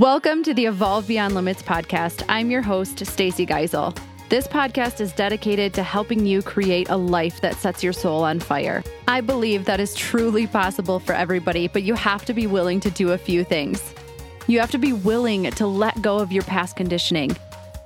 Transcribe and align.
Welcome 0.00 0.42
to 0.42 0.52
the 0.52 0.66
Evolve 0.66 1.06
Beyond 1.06 1.36
Limits 1.36 1.62
podcast. 1.62 2.24
I'm 2.28 2.50
your 2.50 2.62
host, 2.62 3.06
Stacy 3.06 3.46
Geisel. 3.46 3.96
This 4.28 4.48
podcast 4.48 5.00
is 5.00 5.12
dedicated 5.12 5.72
to 5.74 5.84
helping 5.84 6.26
you 6.26 6.42
create 6.42 6.88
a 6.88 6.96
life 6.96 7.40
that 7.42 7.54
sets 7.54 7.84
your 7.84 7.92
soul 7.92 8.24
on 8.24 8.40
fire. 8.40 8.82
I 9.06 9.20
believe 9.20 9.66
that 9.66 9.78
is 9.78 9.94
truly 9.94 10.48
possible 10.48 10.98
for 10.98 11.12
everybody, 11.12 11.68
but 11.68 11.84
you 11.84 11.94
have 11.94 12.24
to 12.24 12.34
be 12.34 12.48
willing 12.48 12.80
to 12.80 12.90
do 12.90 13.12
a 13.12 13.18
few 13.18 13.44
things. 13.44 13.94
You 14.48 14.58
have 14.58 14.72
to 14.72 14.78
be 14.78 14.92
willing 14.92 15.48
to 15.52 15.64
let 15.64 16.02
go 16.02 16.18
of 16.18 16.32
your 16.32 16.42
past 16.42 16.74
conditioning. 16.74 17.36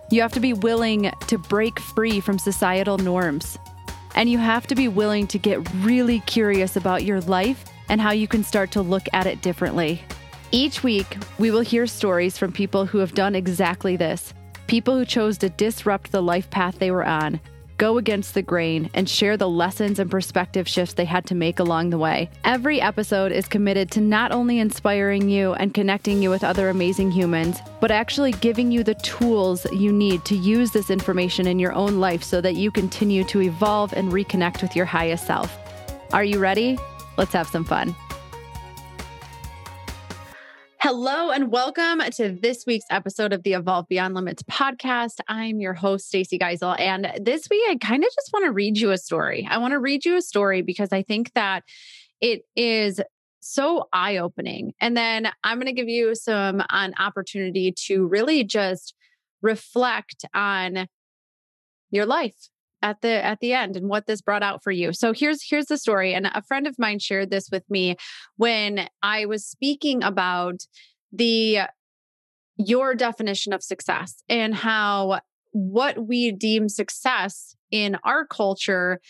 You 0.08 0.22
have 0.22 0.32
to 0.32 0.40
be 0.40 0.54
willing 0.54 1.12
to 1.26 1.36
break 1.36 1.78
free 1.78 2.20
from 2.20 2.38
societal 2.38 2.96
norms. 2.96 3.58
And 4.14 4.30
you 4.30 4.38
have 4.38 4.66
to 4.68 4.74
be 4.74 4.88
willing 4.88 5.26
to 5.26 5.38
get 5.38 5.60
really 5.74 6.20
curious 6.20 6.74
about 6.74 7.04
your 7.04 7.20
life 7.20 7.66
and 7.90 8.00
how 8.00 8.12
you 8.12 8.26
can 8.26 8.44
start 8.44 8.70
to 8.70 8.80
look 8.80 9.04
at 9.12 9.26
it 9.26 9.42
differently. 9.42 10.02
Each 10.50 10.82
week, 10.82 11.18
we 11.38 11.50
will 11.50 11.60
hear 11.60 11.86
stories 11.86 12.38
from 12.38 12.52
people 12.52 12.86
who 12.86 12.98
have 12.98 13.14
done 13.14 13.34
exactly 13.34 13.96
this 13.96 14.32
people 14.66 14.96
who 14.96 15.04
chose 15.04 15.38
to 15.38 15.48
disrupt 15.48 16.12
the 16.12 16.22
life 16.22 16.50
path 16.50 16.78
they 16.78 16.90
were 16.90 17.04
on, 17.04 17.40
go 17.78 17.96
against 17.96 18.34
the 18.34 18.42
grain, 18.42 18.90
and 18.92 19.08
share 19.08 19.34
the 19.36 19.48
lessons 19.48 19.98
and 19.98 20.10
perspective 20.10 20.68
shifts 20.68 20.94
they 20.94 21.06
had 21.06 21.24
to 21.24 21.34
make 21.34 21.58
along 21.58 21.88
the 21.88 21.96
way. 21.96 22.28
Every 22.44 22.78
episode 22.78 23.32
is 23.32 23.48
committed 23.48 23.90
to 23.92 24.02
not 24.02 24.30
only 24.30 24.58
inspiring 24.58 25.30
you 25.30 25.54
and 25.54 25.72
connecting 25.72 26.22
you 26.22 26.28
with 26.28 26.44
other 26.44 26.68
amazing 26.68 27.10
humans, 27.10 27.60
but 27.80 27.90
actually 27.90 28.32
giving 28.32 28.70
you 28.70 28.84
the 28.84 28.94
tools 28.96 29.66
you 29.72 29.90
need 29.90 30.24
to 30.26 30.36
use 30.36 30.70
this 30.70 30.90
information 30.90 31.46
in 31.46 31.58
your 31.58 31.72
own 31.72 31.98
life 31.98 32.22
so 32.22 32.42
that 32.42 32.56
you 32.56 32.70
continue 32.70 33.24
to 33.24 33.40
evolve 33.40 33.94
and 33.94 34.12
reconnect 34.12 34.60
with 34.60 34.76
your 34.76 34.86
highest 34.86 35.26
self. 35.26 35.56
Are 36.12 36.24
you 36.24 36.38
ready? 36.38 36.78
Let's 37.16 37.32
have 37.32 37.48
some 37.48 37.64
fun. 37.64 37.96
Hello 40.90 41.30
and 41.30 41.52
welcome 41.52 42.00
to 42.12 42.30
this 42.30 42.64
week's 42.66 42.86
episode 42.90 43.34
of 43.34 43.42
the 43.42 43.52
Evolve 43.52 43.86
Beyond 43.88 44.14
Limits 44.14 44.42
podcast. 44.44 45.20
I'm 45.28 45.60
your 45.60 45.74
host, 45.74 46.06
Stacey 46.06 46.38
Geisel. 46.38 46.80
And 46.80 47.12
this 47.20 47.46
week, 47.50 47.62
I 47.68 47.76
kind 47.76 48.02
of 48.02 48.08
just 48.08 48.30
want 48.32 48.46
to 48.46 48.52
read 48.52 48.78
you 48.78 48.90
a 48.92 48.96
story. 48.96 49.46
I 49.50 49.58
want 49.58 49.72
to 49.72 49.78
read 49.78 50.06
you 50.06 50.16
a 50.16 50.22
story 50.22 50.62
because 50.62 50.90
I 50.90 51.02
think 51.02 51.30
that 51.34 51.62
it 52.22 52.40
is 52.56 53.02
so 53.40 53.86
eye 53.92 54.16
opening. 54.16 54.72
And 54.80 54.96
then 54.96 55.28
I'm 55.44 55.58
going 55.58 55.66
to 55.66 55.74
give 55.74 55.90
you 55.90 56.14
some 56.14 56.62
an 56.70 56.94
opportunity 56.98 57.74
to 57.84 58.06
really 58.06 58.42
just 58.42 58.94
reflect 59.42 60.24
on 60.32 60.86
your 61.90 62.06
life 62.06 62.48
at 62.82 63.00
the 63.00 63.24
at 63.24 63.40
the 63.40 63.52
end 63.52 63.76
and 63.76 63.88
what 63.88 64.06
this 64.06 64.20
brought 64.20 64.42
out 64.42 64.62
for 64.62 64.70
you. 64.70 64.92
So 64.92 65.12
here's 65.12 65.42
here's 65.48 65.66
the 65.66 65.78
story 65.78 66.14
and 66.14 66.26
a 66.26 66.42
friend 66.42 66.66
of 66.66 66.78
mine 66.78 66.98
shared 66.98 67.30
this 67.30 67.48
with 67.50 67.64
me 67.68 67.96
when 68.36 68.88
I 69.02 69.26
was 69.26 69.46
speaking 69.46 70.02
about 70.02 70.66
the 71.12 71.60
your 72.56 72.94
definition 72.94 73.52
of 73.52 73.62
success 73.62 74.22
and 74.28 74.54
how 74.54 75.20
what 75.52 76.06
we 76.06 76.32
deem 76.32 76.68
success 76.68 77.56
in 77.70 77.96
our 78.04 78.26
culture 78.26 79.00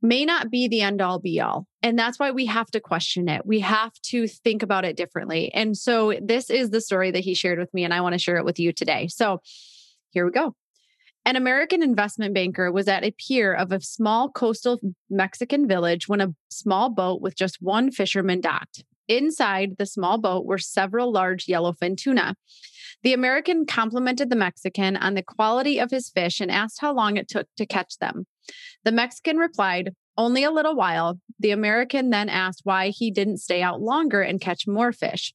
may 0.00 0.24
not 0.24 0.50
be 0.50 0.68
the 0.68 0.82
end 0.82 1.00
all 1.00 1.18
be 1.18 1.40
all. 1.40 1.66
And 1.82 1.98
that's 1.98 2.18
why 2.18 2.30
we 2.30 2.46
have 2.46 2.70
to 2.72 2.80
question 2.80 3.28
it. 3.28 3.46
We 3.46 3.60
have 3.60 3.92
to 4.04 4.28
think 4.28 4.62
about 4.62 4.84
it 4.84 4.96
differently. 4.96 5.52
And 5.52 5.76
so 5.76 6.18
this 6.22 6.50
is 6.50 6.70
the 6.70 6.80
story 6.80 7.10
that 7.10 7.20
he 7.24 7.34
shared 7.34 7.58
with 7.58 7.72
me, 7.72 7.84
and 7.84 7.94
I 7.94 8.02
want 8.02 8.12
to 8.12 8.18
share 8.18 8.36
it 8.36 8.44
with 8.44 8.58
you 8.58 8.72
today. 8.72 9.08
So 9.08 9.40
here 10.10 10.26
we 10.26 10.30
go. 10.30 10.54
An 11.26 11.36
American 11.36 11.82
investment 11.82 12.34
banker 12.34 12.70
was 12.70 12.86
at 12.86 13.02
a 13.02 13.14
pier 13.16 13.54
of 13.54 13.72
a 13.72 13.80
small 13.80 14.30
coastal 14.30 14.78
Mexican 15.08 15.66
village 15.66 16.06
when 16.06 16.20
a 16.20 16.34
small 16.50 16.90
boat 16.90 17.22
with 17.22 17.34
just 17.34 17.62
one 17.62 17.90
fisherman 17.90 18.42
docked. 18.42 18.84
Inside 19.08 19.76
the 19.78 19.86
small 19.86 20.18
boat 20.18 20.44
were 20.44 20.58
several 20.58 21.10
large 21.10 21.46
yellowfin 21.46 21.96
tuna. 21.96 22.36
The 23.02 23.14
American 23.14 23.64
complimented 23.64 24.28
the 24.28 24.36
Mexican 24.36 24.96
on 24.96 25.14
the 25.14 25.22
quality 25.22 25.78
of 25.78 25.90
his 25.90 26.10
fish 26.10 26.40
and 26.40 26.50
asked 26.50 26.80
how 26.80 26.94
long 26.94 27.16
it 27.16 27.28
took 27.28 27.48
to 27.56 27.66
catch 27.66 27.98
them. 27.98 28.26
The 28.84 28.92
Mexican 28.92 29.38
replied, 29.38 29.94
Only 30.18 30.44
a 30.44 30.50
little 30.50 30.76
while. 30.76 31.18
The 31.38 31.50
American 31.50 32.10
then 32.10 32.28
asked 32.28 32.60
why 32.64 32.88
he 32.88 33.10
didn't 33.10 33.38
stay 33.38 33.62
out 33.62 33.80
longer 33.80 34.20
and 34.20 34.40
catch 34.40 34.66
more 34.66 34.92
fish. 34.92 35.32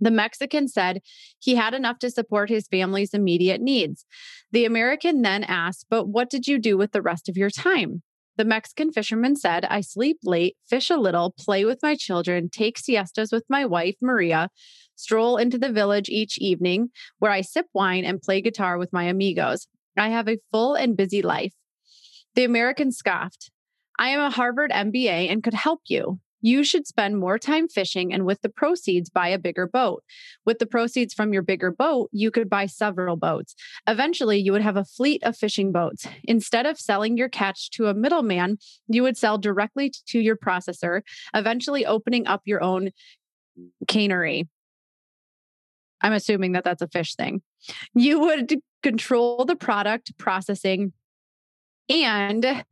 The 0.00 0.10
Mexican 0.10 0.66
said 0.68 1.02
he 1.38 1.56
had 1.56 1.74
enough 1.74 1.98
to 2.00 2.10
support 2.10 2.48
his 2.48 2.66
family's 2.66 3.12
immediate 3.12 3.60
needs. 3.60 4.06
The 4.50 4.64
American 4.64 5.22
then 5.22 5.44
asked, 5.44 5.86
But 5.90 6.08
what 6.08 6.30
did 6.30 6.46
you 6.46 6.58
do 6.58 6.76
with 6.78 6.92
the 6.92 7.02
rest 7.02 7.28
of 7.28 7.36
your 7.36 7.50
time? 7.50 8.02
The 8.36 8.44
Mexican 8.44 8.90
fisherman 8.90 9.36
said, 9.36 9.66
I 9.66 9.82
sleep 9.82 10.18
late, 10.24 10.56
fish 10.66 10.88
a 10.88 10.96
little, 10.96 11.34
play 11.38 11.66
with 11.66 11.80
my 11.82 11.94
children, 11.94 12.48
take 12.48 12.78
siestas 12.78 13.32
with 13.32 13.44
my 13.50 13.66
wife, 13.66 13.96
Maria, 14.00 14.48
stroll 14.96 15.36
into 15.36 15.58
the 15.58 15.72
village 15.72 16.08
each 16.08 16.38
evening 16.38 16.88
where 17.18 17.30
I 17.30 17.42
sip 17.42 17.66
wine 17.74 18.04
and 18.04 18.22
play 18.22 18.40
guitar 18.40 18.78
with 18.78 18.92
my 18.92 19.04
amigos. 19.04 19.66
I 19.96 20.08
have 20.08 20.28
a 20.28 20.38
full 20.50 20.74
and 20.74 20.96
busy 20.96 21.20
life. 21.20 21.52
The 22.34 22.44
American 22.44 22.92
scoffed, 22.92 23.50
I 23.98 24.08
am 24.08 24.20
a 24.20 24.30
Harvard 24.30 24.70
MBA 24.70 25.30
and 25.30 25.42
could 25.42 25.52
help 25.52 25.80
you. 25.88 26.20
You 26.40 26.64
should 26.64 26.86
spend 26.86 27.18
more 27.18 27.38
time 27.38 27.68
fishing 27.68 28.12
and 28.12 28.24
with 28.24 28.40
the 28.42 28.48
proceeds, 28.48 29.10
buy 29.10 29.28
a 29.28 29.38
bigger 29.38 29.66
boat. 29.66 30.02
With 30.44 30.58
the 30.58 30.66
proceeds 30.66 31.14
from 31.14 31.32
your 31.32 31.42
bigger 31.42 31.70
boat, 31.70 32.08
you 32.12 32.30
could 32.30 32.48
buy 32.48 32.66
several 32.66 33.16
boats. 33.16 33.54
Eventually, 33.86 34.38
you 34.38 34.52
would 34.52 34.62
have 34.62 34.76
a 34.76 34.84
fleet 34.84 35.22
of 35.22 35.36
fishing 35.36 35.72
boats. 35.72 36.06
Instead 36.24 36.66
of 36.66 36.78
selling 36.78 37.16
your 37.16 37.28
catch 37.28 37.70
to 37.72 37.86
a 37.86 37.94
middleman, 37.94 38.58
you 38.88 39.02
would 39.02 39.16
sell 39.16 39.38
directly 39.38 39.92
to 40.06 40.18
your 40.18 40.36
processor, 40.36 41.02
eventually 41.34 41.84
opening 41.84 42.26
up 42.26 42.42
your 42.44 42.62
own 42.62 42.90
cannery. 43.88 44.48
I'm 46.02 46.12
assuming 46.12 46.52
that 46.52 46.64
that's 46.64 46.82
a 46.82 46.88
fish 46.88 47.14
thing. 47.14 47.42
You 47.94 48.20
would 48.20 48.54
control 48.82 49.44
the 49.44 49.56
product 49.56 50.16
processing 50.16 50.92
and 51.88 52.64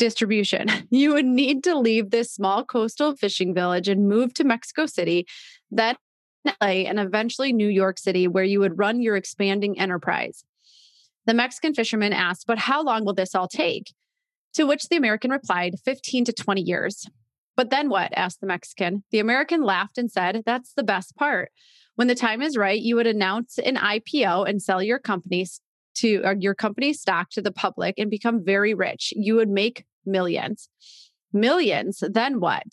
distribution. 0.00 0.68
You 0.90 1.12
would 1.12 1.26
need 1.26 1.62
to 1.64 1.78
leave 1.78 2.10
this 2.10 2.32
small 2.32 2.64
coastal 2.64 3.14
fishing 3.14 3.54
village 3.54 3.86
and 3.86 4.08
move 4.08 4.34
to 4.34 4.44
Mexico 4.44 4.86
City, 4.86 5.26
then 5.70 5.94
LA, 6.44 6.88
and 6.88 6.98
eventually 6.98 7.52
New 7.52 7.68
York 7.68 7.98
City, 7.98 8.26
where 8.26 8.44
you 8.44 8.58
would 8.60 8.78
run 8.78 9.00
your 9.00 9.14
expanding 9.14 9.78
enterprise. 9.78 10.42
The 11.26 11.34
Mexican 11.34 11.74
fisherman 11.74 12.12
asked, 12.12 12.46
But 12.46 12.58
how 12.58 12.82
long 12.82 13.04
will 13.04 13.14
this 13.14 13.34
all 13.34 13.46
take? 13.46 13.92
To 14.54 14.64
which 14.64 14.88
the 14.88 14.96
American 14.96 15.30
replied, 15.30 15.74
15 15.84 16.24
to 16.24 16.32
20 16.32 16.60
years. 16.60 17.06
But 17.56 17.70
then 17.70 17.88
what? 17.88 18.12
asked 18.16 18.40
the 18.40 18.46
Mexican. 18.46 19.04
The 19.12 19.20
American 19.20 19.62
laughed 19.62 19.98
and 19.98 20.10
said, 20.10 20.42
That's 20.44 20.72
the 20.72 20.82
best 20.82 21.14
part. 21.14 21.52
When 21.94 22.08
the 22.08 22.14
time 22.14 22.42
is 22.42 22.56
right, 22.56 22.80
you 22.80 22.96
would 22.96 23.06
announce 23.06 23.58
an 23.58 23.76
IPO 23.76 24.48
and 24.48 24.60
sell 24.60 24.82
your 24.82 24.98
companies 24.98 25.60
to 25.96 26.36
your 26.38 26.54
company's 26.54 27.00
stock 27.00 27.30
to 27.30 27.42
the 27.42 27.52
public 27.52 27.94
and 27.98 28.10
become 28.10 28.44
very 28.44 28.74
rich. 28.74 29.12
You 29.14 29.36
would 29.36 29.48
make 29.48 29.84
millions. 30.10 30.68
Millions, 31.32 32.02
then 32.08 32.40
what? 32.40 32.66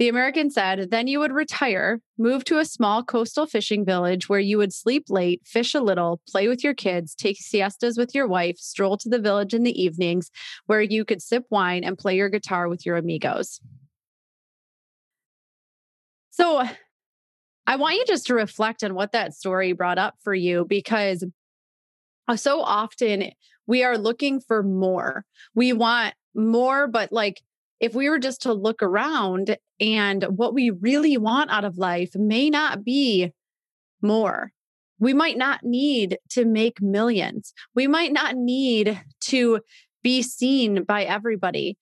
The 0.00 0.08
American 0.08 0.50
said, 0.50 0.90
then 0.90 1.08
you 1.08 1.18
would 1.18 1.30
retire, 1.32 2.00
move 2.16 2.44
to 2.44 2.58
a 2.58 2.64
small 2.64 3.04
coastal 3.04 3.46
fishing 3.46 3.84
village 3.84 4.30
where 4.30 4.40
you 4.40 4.56
would 4.56 4.72
sleep 4.72 5.04
late, 5.10 5.42
fish 5.44 5.74
a 5.74 5.80
little, 5.80 6.22
play 6.26 6.48
with 6.48 6.64
your 6.64 6.72
kids, 6.72 7.14
take 7.14 7.36
siestas 7.38 7.98
with 7.98 8.14
your 8.14 8.26
wife, 8.26 8.56
stroll 8.56 8.96
to 8.96 9.10
the 9.10 9.18
village 9.18 9.52
in 9.52 9.62
the 9.62 9.78
evenings 9.78 10.30
where 10.64 10.80
you 10.80 11.04
could 11.04 11.20
sip 11.20 11.44
wine 11.50 11.84
and 11.84 11.98
play 11.98 12.16
your 12.16 12.30
guitar 12.30 12.66
with 12.66 12.86
your 12.86 12.96
amigos. 12.96 13.60
So 16.30 16.64
I 17.66 17.76
want 17.76 17.96
you 17.96 18.04
just 18.06 18.26
to 18.28 18.34
reflect 18.34 18.82
on 18.82 18.94
what 18.94 19.12
that 19.12 19.34
story 19.34 19.72
brought 19.74 19.98
up 19.98 20.14
for 20.24 20.34
you 20.34 20.64
because 20.66 21.24
Uh, 22.28 22.36
so 22.36 22.60
often 22.62 23.30
we 23.66 23.82
are 23.82 23.98
looking 23.98 24.40
for 24.40 24.62
more. 24.62 25.24
We 25.54 25.72
want 25.72 26.14
more, 26.34 26.86
but 26.86 27.12
like 27.12 27.42
if 27.80 27.94
we 27.94 28.08
were 28.08 28.18
just 28.18 28.42
to 28.42 28.52
look 28.52 28.82
around 28.82 29.56
and 29.80 30.24
what 30.24 30.54
we 30.54 30.70
really 30.70 31.16
want 31.16 31.50
out 31.50 31.64
of 31.64 31.78
life 31.78 32.10
may 32.14 32.50
not 32.50 32.84
be 32.84 33.32
more. 34.02 34.52
We 34.98 35.14
might 35.14 35.38
not 35.38 35.62
need 35.62 36.18
to 36.30 36.44
make 36.44 36.82
millions. 36.82 37.54
We 37.74 37.86
might 37.86 38.12
not 38.12 38.36
need 38.36 39.00
to 39.22 39.60
be 40.02 40.22
seen 40.22 40.84
by 40.84 41.04
everybody 41.04 41.78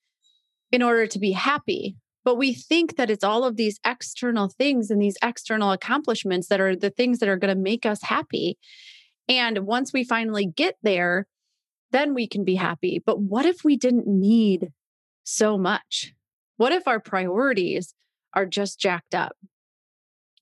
in 0.71 0.83
order 0.83 1.07
to 1.09 1.19
be 1.19 1.33
happy. 1.33 1.97
But 2.25 2.37
we 2.37 2.53
think 2.55 2.97
that 2.97 3.11
it's 3.11 3.25
all 3.25 3.45
of 3.45 3.57
these 3.57 3.81
external 3.85 4.49
things 4.49 4.91
and 4.91 5.01
these 5.01 5.17
external 5.23 5.73
accomplishments 5.73 6.49
that 6.49 6.61
are 6.61 6.77
the 6.77 6.91
things 6.91 7.19
that 7.19 7.29
are 7.29 7.39
going 7.39 7.55
to 7.55 7.61
make 7.61 7.87
us 7.87 8.03
happy. 8.03 8.59
And 9.29 9.61
once 9.61 9.93
we 9.93 10.05
finally 10.05 10.47
get 10.47 10.77
there, 10.83 11.27
then 11.91 12.15
we 12.15 12.27
can 12.27 12.45
be 12.45 12.55
happy. 12.55 13.03
But 13.05 13.21
what 13.21 13.47
if 13.47 13.65
we 13.65 13.77
didn't 13.77 14.07
need 14.07 14.73
so 15.25 15.59
much? 15.59 16.15
What 16.57 16.73
if 16.73 16.89
our 16.89 17.01
priorities 17.01 17.95
are 18.35 18.47
just 18.47 18.81
jacked 18.81 19.15
up? 19.15 19.37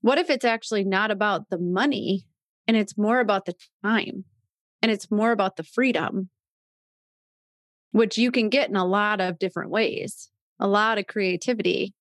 What 0.00 0.18
if 0.18 0.30
it's 0.30 0.44
actually 0.44 0.84
not 0.84 1.10
about 1.10 1.50
the 1.50 1.58
money 1.58 2.26
and 2.66 2.76
it's 2.76 2.96
more 2.96 3.20
about 3.20 3.46
the 3.46 3.54
time 3.84 4.24
and 4.82 4.90
it's 4.90 5.10
more 5.10 5.32
about 5.32 5.56
the 5.56 5.64
freedom, 5.64 6.30
which 7.92 8.18
you 8.18 8.30
can 8.30 8.48
get 8.48 8.68
in 8.68 8.76
a 8.76 8.84
lot 8.84 9.20
of 9.20 9.38
different 9.38 9.70
ways, 9.70 10.30
a 10.60 10.68
lot 10.68 10.98
of 10.98 11.06
creativity. 11.06 11.92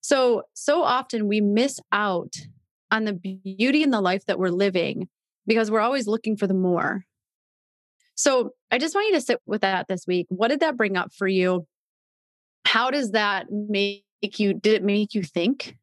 So, 0.00 0.42
so 0.52 0.82
often 0.82 1.28
we 1.28 1.40
miss 1.40 1.80
out 1.92 2.34
on 2.90 3.04
the 3.04 3.14
beauty 3.14 3.82
in 3.82 3.90
the 3.90 4.00
life 4.00 4.26
that 4.26 4.38
we're 4.38 4.50
living 4.50 5.08
because 5.46 5.70
we're 5.70 5.80
always 5.80 6.06
looking 6.06 6.36
for 6.36 6.46
the 6.46 6.54
more. 6.54 7.04
So 8.14 8.50
I 8.70 8.78
just 8.78 8.94
want 8.94 9.08
you 9.08 9.14
to 9.14 9.20
sit 9.20 9.40
with 9.46 9.62
that 9.62 9.86
this 9.88 10.06
week. 10.06 10.26
What 10.28 10.48
did 10.48 10.60
that 10.60 10.76
bring 10.76 10.96
up 10.96 11.12
for 11.12 11.26
you? 11.26 11.66
How 12.64 12.90
does 12.90 13.10
that 13.10 13.46
make 13.50 14.04
you, 14.36 14.54
did 14.54 14.74
it 14.74 14.82
make 14.82 15.14
you 15.14 15.22
think 15.22 15.76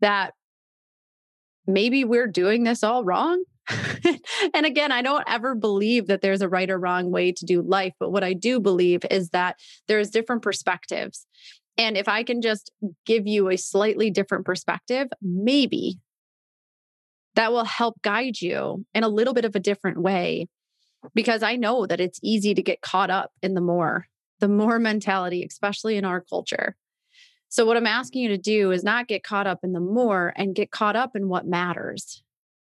that 0.00 0.32
maybe 1.66 2.04
we're 2.04 2.26
doing 2.26 2.64
this 2.64 2.82
all 2.82 3.04
wrong? 3.04 3.44
and 4.54 4.66
again, 4.66 4.92
I 4.92 5.02
don't 5.02 5.24
ever 5.26 5.54
believe 5.54 6.06
that 6.08 6.20
there's 6.20 6.42
a 6.42 6.48
right 6.48 6.70
or 6.70 6.78
wrong 6.78 7.10
way 7.10 7.32
to 7.32 7.44
do 7.44 7.62
life. 7.62 7.94
But 7.98 8.10
what 8.10 8.24
I 8.24 8.32
do 8.32 8.60
believe 8.60 9.04
is 9.10 9.30
that 9.30 9.56
there's 9.88 10.10
different 10.10 10.42
perspectives. 10.42 11.26
And 11.76 11.96
if 11.96 12.08
I 12.08 12.22
can 12.22 12.40
just 12.40 12.70
give 13.06 13.26
you 13.26 13.48
a 13.48 13.56
slightly 13.56 14.10
different 14.10 14.44
perspective, 14.44 15.08
maybe 15.22 15.98
that 17.34 17.52
will 17.52 17.64
help 17.64 18.00
guide 18.02 18.40
you 18.40 18.84
in 18.94 19.04
a 19.04 19.08
little 19.08 19.34
bit 19.34 19.44
of 19.44 19.54
a 19.56 19.60
different 19.60 20.00
way. 20.00 20.48
Because 21.14 21.42
I 21.42 21.56
know 21.56 21.86
that 21.86 22.00
it's 22.00 22.18
easy 22.22 22.54
to 22.54 22.62
get 22.62 22.80
caught 22.80 23.10
up 23.10 23.32
in 23.42 23.54
the 23.54 23.60
more, 23.60 24.06
the 24.40 24.48
more 24.48 24.78
mentality, 24.90 25.44
especially 25.48 25.96
in 25.96 26.04
our 26.04 26.20
culture. 26.20 26.76
So, 27.48 27.66
what 27.66 27.76
I'm 27.76 27.86
asking 27.86 28.22
you 28.22 28.28
to 28.30 28.38
do 28.38 28.72
is 28.72 28.82
not 28.82 29.06
get 29.06 29.22
caught 29.22 29.46
up 29.46 29.60
in 29.62 29.72
the 29.72 29.80
more 29.80 30.32
and 30.34 30.54
get 30.54 30.70
caught 30.70 30.96
up 30.96 31.14
in 31.14 31.28
what 31.28 31.46
matters 31.46 32.22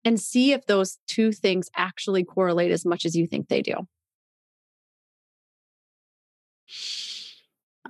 and 0.03 0.19
see 0.19 0.53
if 0.53 0.65
those 0.65 0.97
two 1.07 1.31
things 1.31 1.69
actually 1.75 2.23
correlate 2.23 2.71
as 2.71 2.85
much 2.85 3.05
as 3.05 3.15
you 3.15 3.27
think 3.27 3.47
they 3.47 3.61
do. 3.61 3.75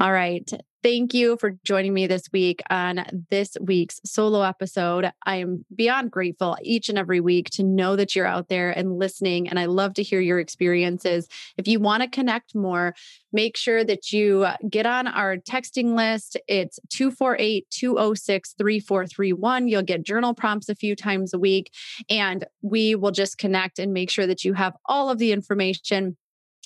All 0.01 0.11
right. 0.11 0.51
Thank 0.81 1.13
you 1.13 1.37
for 1.39 1.59
joining 1.63 1.93
me 1.93 2.07
this 2.07 2.23
week 2.33 2.63
on 2.71 3.05
this 3.29 3.55
week's 3.61 4.01
solo 4.03 4.41
episode. 4.41 5.11
I 5.27 5.35
am 5.35 5.63
beyond 5.75 6.09
grateful 6.09 6.57
each 6.63 6.89
and 6.89 6.97
every 6.97 7.19
week 7.19 7.51
to 7.51 7.63
know 7.63 7.95
that 7.95 8.15
you're 8.15 8.25
out 8.25 8.49
there 8.49 8.71
and 8.71 8.97
listening. 8.97 9.47
And 9.47 9.59
I 9.59 9.65
love 9.65 9.93
to 9.93 10.01
hear 10.01 10.19
your 10.19 10.39
experiences. 10.39 11.27
If 11.55 11.67
you 11.67 11.79
want 11.79 12.01
to 12.01 12.09
connect 12.09 12.55
more, 12.55 12.95
make 13.31 13.57
sure 13.57 13.83
that 13.83 14.11
you 14.11 14.47
get 14.67 14.87
on 14.87 15.05
our 15.05 15.37
texting 15.37 15.95
list. 15.95 16.35
It's 16.47 16.79
248 16.89 17.67
206 17.69 18.55
3431. 18.57 19.67
You'll 19.67 19.83
get 19.83 20.01
journal 20.01 20.33
prompts 20.33 20.67
a 20.67 20.73
few 20.73 20.95
times 20.95 21.31
a 21.31 21.37
week, 21.37 21.71
and 22.09 22.43
we 22.63 22.95
will 22.95 23.11
just 23.11 23.37
connect 23.37 23.77
and 23.77 23.93
make 23.93 24.09
sure 24.09 24.25
that 24.25 24.43
you 24.43 24.53
have 24.53 24.73
all 24.85 25.11
of 25.11 25.19
the 25.19 25.31
information 25.31 26.17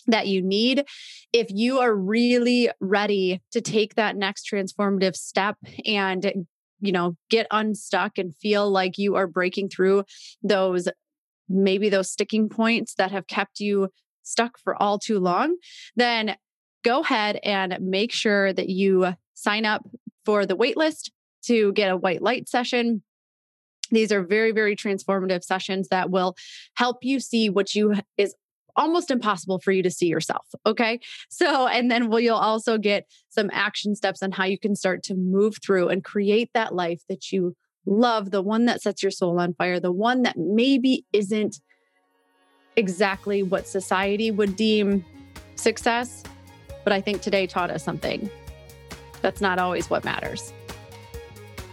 that 0.08 0.28
you 0.28 0.42
need 0.42 0.86
if 1.34 1.48
you 1.50 1.80
are 1.80 1.96
really 1.96 2.70
ready 2.80 3.42
to 3.52 3.62
take 3.62 3.96
that 3.96 4.16
next 4.16 4.48
transformative 4.52 5.16
step 5.16 5.58
and 5.86 6.46
you 6.80 6.92
know 6.92 7.16
get 7.30 7.48
unstuck 7.52 8.18
and 8.18 8.36
feel 8.36 8.70
like 8.70 8.98
you 8.98 9.16
are 9.16 9.28
breaking 9.28 9.70
through 9.70 10.04
those 10.44 10.88
maybe 11.48 11.90
those 11.90 12.12
sticking 12.12 12.50
points 12.50 12.94
that 12.96 13.12
have 13.12 13.28
kept 13.28 13.60
you 13.60 13.90
stuck 14.24 14.58
for 14.58 14.82
all 14.82 15.00
too 15.00 15.20
long 15.20 15.56
then 15.96 16.36
go 16.86 17.02
ahead 17.02 17.40
and 17.44 17.76
make 17.82 18.12
sure 18.12 18.54
that 18.54 18.70
you 18.70 19.14
sign 19.34 19.66
up 19.66 19.84
for 20.24 20.46
the 20.46 20.56
waitlist 20.56 21.10
to 21.46 21.74
get 21.74 21.92
a 21.92 21.98
white 21.98 22.22
light 22.22 22.48
session. 22.48 23.04
These 23.92 24.12
are 24.12 24.24
very 24.24 24.52
very 24.52 24.76
transformative 24.76 25.44
sessions 25.44 25.90
that 25.90 26.10
will 26.10 26.36
help 26.76 26.98
you 27.02 27.20
see 27.20 27.50
what 27.50 27.76
you 27.76 27.96
is 28.18 28.36
almost 28.76 29.12
impossible 29.12 29.60
for 29.60 29.72
you 29.72 29.84
to 29.84 29.92
see 29.92 30.08
yourself. 30.08 30.46
Okay. 30.66 31.00
So, 31.30 31.68
and 31.68 31.90
then 31.90 32.10
we'll, 32.10 32.20
you'll 32.20 32.36
also 32.36 32.78
get 32.78 33.06
some 33.30 33.50
action 33.54 33.96
steps 33.96 34.22
on 34.22 34.32
how 34.32 34.46
you 34.46 34.60
can 34.60 34.76
start 34.76 35.04
to 35.04 35.16
move 35.16 35.58
through 35.64 35.90
and 35.90 36.04
create 36.04 36.50
that 36.54 36.76
life 36.76 37.02
that 37.10 37.32
you 37.32 37.56
love, 37.86 38.32
the 38.32 38.42
one 38.42 38.66
that 38.66 38.82
sets 38.82 39.04
your 39.04 39.12
soul 39.12 39.40
on 39.40 39.54
fire, 39.54 39.80
the 39.80 39.92
one 39.92 40.24
that 40.24 40.38
maybe 40.38 41.06
isn't 41.14 41.60
exactly 42.76 43.44
what 43.44 43.68
society 43.68 44.32
would 44.32 44.56
deem 44.56 45.06
success. 45.56 46.24
But 46.84 46.94
I 46.94 47.02
think 47.02 47.22
today 47.22 47.48
taught 47.48 47.70
us 47.70 47.84
something. 47.84 48.30
That's 49.22 49.42
not 49.42 49.60
always 49.60 49.90
what 49.90 50.04
matters. 50.04 50.54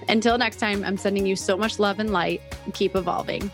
Until 0.08 0.38
next 0.38 0.56
time, 0.56 0.84
I'm 0.84 0.96
sending 0.96 1.26
you 1.26 1.36
so 1.36 1.56
much 1.56 1.78
love 1.78 1.98
and 1.98 2.10
light. 2.10 2.40
Keep 2.74 2.96
evolving. 2.96 3.50